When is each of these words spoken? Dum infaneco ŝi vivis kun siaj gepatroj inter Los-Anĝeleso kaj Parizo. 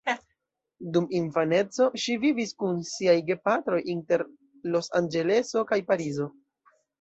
Dum 0.93 1.03
infaneco 1.17 1.89
ŝi 2.03 2.15
vivis 2.23 2.53
kun 2.63 2.79
siaj 2.93 3.15
gepatroj 3.27 3.79
inter 3.95 4.25
Los-Anĝeleso 4.77 5.65
kaj 5.75 5.81
Parizo. 5.93 6.29